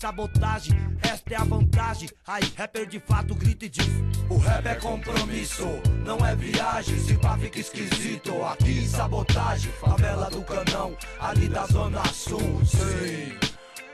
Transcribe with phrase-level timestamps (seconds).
[0.00, 2.08] sabotagem, esta é a vantagem.
[2.26, 3.86] Aí, rapper de fato grita e diz:
[4.30, 5.66] O rap é compromisso,
[6.04, 6.98] não é viagem.
[6.98, 9.70] Se pá fica esquisito, aqui sabotagem.
[9.72, 13.38] Favela do Canão, ali da Zona Sul, sim,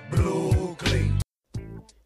[0.09, 1.19] Brooklyn.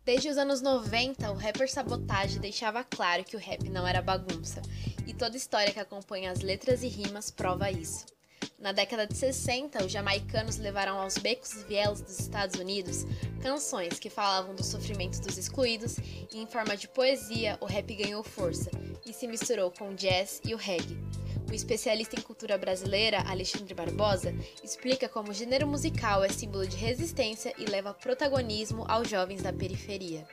[0.03, 4.63] Desde os anos 90, o rapper Sabotage deixava claro que o rap não era bagunça,
[5.07, 8.07] e toda história que acompanha as letras e rimas prova isso.
[8.61, 13.07] Na década de 60, os jamaicanos levaram aos becos e vielos dos Estados Unidos
[13.43, 15.97] canções que falavam do sofrimento dos excluídos
[16.31, 18.71] e, em forma de poesia, o rap ganhou força
[19.07, 20.99] e se misturou com o jazz e o reggae.
[21.51, 26.77] O especialista em cultura brasileira, Alexandre Barbosa, explica como o gênero musical é símbolo de
[26.77, 30.27] resistência e leva protagonismo aos jovens da periferia.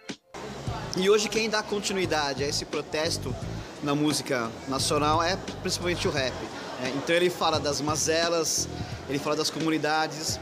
[0.98, 3.34] E hoje quem dá continuidade a esse protesto
[3.82, 6.36] na música nacional é principalmente o rap.
[6.84, 8.67] É, então ele fala das mazelas,
[9.09, 10.40] ele fala das comunidades,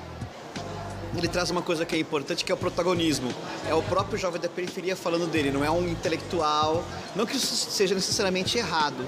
[1.18, 3.34] ele traz uma coisa que é importante, que é o protagonismo.
[3.70, 6.84] É o próprio jovem da periferia falando dele, não é um intelectual.
[7.16, 9.08] Não que isso seja necessariamente errado,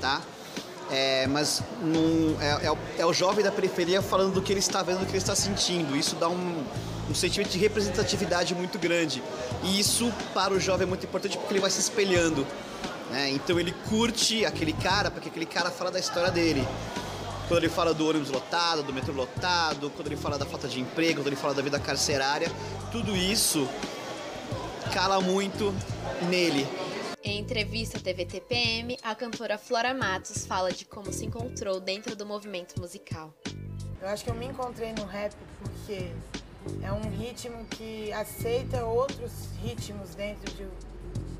[0.00, 0.20] tá?
[0.90, 4.60] É, mas num, é, é, o, é, o, jovem da periferia falando do que ele
[4.60, 5.96] está vendo, do que ele está sentindo.
[5.96, 6.64] Isso dá um,
[7.08, 9.22] um sentimento de representatividade muito grande.
[9.62, 12.46] E isso, para o jovem, é muito importante porque ele vai se espelhando.
[13.14, 13.30] Né?
[13.30, 16.66] Então ele curte aquele cara porque aquele cara fala da história dele.
[17.46, 20.80] Quando ele fala do ônibus lotado, do metrô lotado, quando ele fala da falta de
[20.80, 22.50] emprego, quando ele fala da vida carcerária,
[22.90, 23.68] tudo isso
[24.92, 25.72] cala muito
[26.28, 26.66] nele.
[27.22, 32.16] Em entrevista à TV TPM, a cantora Flora Matos fala de como se encontrou dentro
[32.16, 33.32] do movimento musical.
[34.02, 36.10] Eu acho que eu me encontrei no rap porque
[36.82, 39.30] é um ritmo que aceita outros
[39.62, 40.66] ritmos dentro de,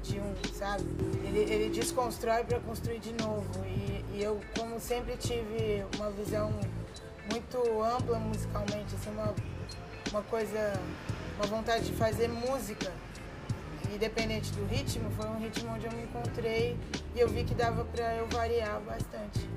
[0.05, 0.85] de um, sabe?
[1.25, 3.49] Ele, ele desconstrói para construir de novo.
[3.65, 6.53] E, e, eu, como sempre, tive uma visão
[7.31, 9.35] muito ampla musicalmente, assim, uma,
[10.11, 10.79] uma coisa,
[11.37, 12.93] uma vontade de fazer música.
[13.93, 16.77] Independente do ritmo, foi um ritmo onde eu me encontrei
[17.15, 19.49] e eu vi que dava para eu variar bastante.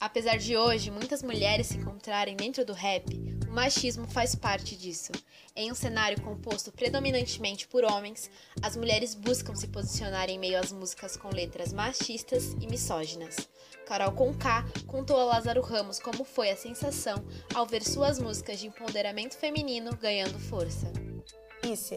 [0.00, 3.06] Apesar de hoje muitas mulheres se encontrarem dentro do rap,
[3.54, 5.12] o machismo faz parte disso.
[5.54, 8.28] Em um cenário composto predominantemente por homens,
[8.60, 13.48] as mulheres buscam se posicionar em meio às músicas com letras machistas e misóginas.
[13.86, 18.66] Carol Conká contou a Lázaro Ramos como foi a sensação ao ver suas músicas de
[18.66, 20.90] empoderamento feminino ganhando força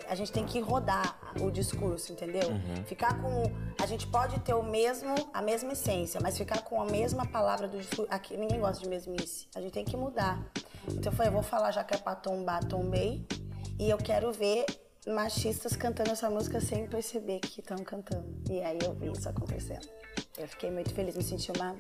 [0.08, 2.50] a gente tem que rodar o discurso, entendeu?
[2.50, 2.86] Uhum.
[2.86, 3.52] Ficar com.
[3.82, 7.68] A gente pode ter o mesmo, a mesma essência, mas ficar com a mesma palavra
[7.68, 8.08] do discurso.
[8.10, 9.48] Aqui ninguém gosta de mesmice.
[9.54, 10.42] A gente tem que mudar.
[10.90, 13.26] Então eu falei, eu vou falar já que é pra tombar, tombei.
[13.80, 14.66] E eu quero ver
[15.08, 18.26] machistas cantando essa música sem perceber que estão cantando.
[18.50, 19.88] E aí eu vi isso acontecendo.
[20.38, 21.76] Eu fiquei muito feliz, me senti uma,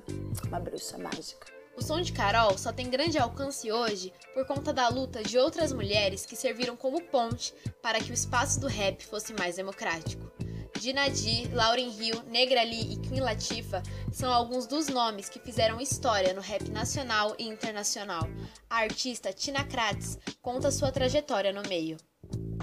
[0.47, 1.47] uma bruxa mágica.
[1.75, 5.71] O som de Carol só tem grande alcance hoje por conta da luta de outras
[5.71, 7.53] mulheres que serviram como ponte
[7.83, 10.31] para que o espaço do rap fosse mais democrático.
[10.77, 16.33] Dinadi, Lauren Hill, Negra Lee e Queen Latifah são alguns dos nomes que fizeram história
[16.33, 18.27] no rap nacional e internacional.
[18.69, 21.97] A artista Tina Kratz conta sua trajetória no meio.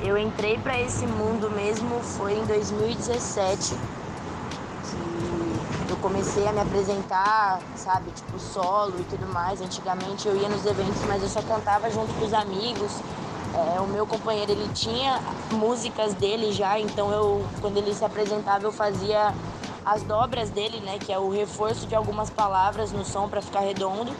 [0.03, 3.75] Eu entrei para esse mundo mesmo foi em 2017
[5.95, 9.61] eu comecei a me apresentar, sabe, tipo solo e tudo mais.
[9.61, 12.91] Antigamente eu ia nos eventos, mas eu só cantava junto com os amigos.
[13.55, 15.21] É, o meu companheiro ele tinha
[15.53, 19.33] músicas dele já, então eu quando ele se apresentava eu fazia
[19.85, 23.61] as dobras dele, né, que é o reforço de algumas palavras no som para ficar
[23.61, 24.11] redondo.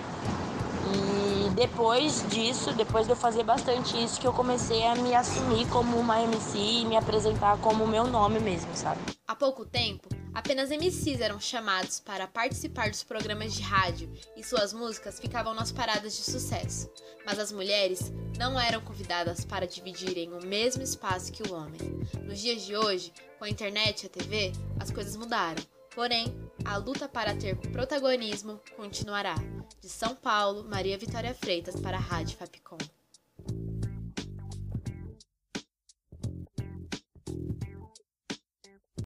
[0.87, 5.67] E depois disso, depois de eu fazer bastante isso, que eu comecei a me assumir
[5.69, 9.01] como uma MC e me apresentar como o meu nome mesmo, sabe?
[9.27, 14.73] Há pouco tempo, Apenas MCs eram chamados para participar dos programas de rádio e suas
[14.73, 16.91] músicas ficavam nas paradas de sucesso,
[17.25, 21.81] mas as mulheres não eram convidadas para dividirem o mesmo espaço que o homem.
[22.25, 25.63] Nos dias de hoje, com a internet e a TV, as coisas mudaram.
[25.95, 26.35] Porém,
[26.65, 29.37] a luta para ter protagonismo continuará.
[29.81, 32.79] De São Paulo, Maria Vitória Freitas para a Rádio Fapcom.